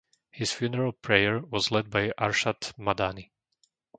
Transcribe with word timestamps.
His 0.31 0.51
funeral 0.51 0.93
prayer 0.93 1.41
was 1.41 1.69
led 1.69 1.91
by 1.91 2.09
Arshad 2.17 2.59
Madani. 2.75 3.29